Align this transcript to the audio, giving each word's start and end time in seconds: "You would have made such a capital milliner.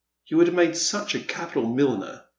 "You 0.25 0.37
would 0.37 0.47
have 0.47 0.55
made 0.55 0.75
such 0.75 1.13
a 1.13 1.19
capital 1.19 1.69
milliner. 1.71 2.23